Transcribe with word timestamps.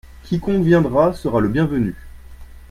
Quiconque 0.23 0.63
viendra 0.65 1.13
sera 1.13 1.39
le 1.41 1.47
bienvenu. 1.47 1.93